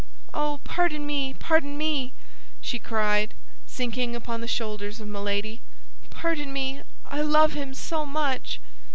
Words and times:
"Oh, 0.33 0.61
pardon 0.63 1.05
me, 1.05 1.35
pardon 1.37 1.77
me!" 1.77 2.13
cried 2.81 3.35
she, 3.67 3.71
sinking 3.71 4.15
upon 4.15 4.41
the 4.41 4.47
shoulders 4.47 4.99
of 4.99 5.07
Milady. 5.07 5.61
"Pardon 6.09 6.51
me, 6.51 6.81
I 7.05 7.21
love 7.21 7.53
him 7.53 7.75
so 7.75 8.03
much!" 8.03 8.59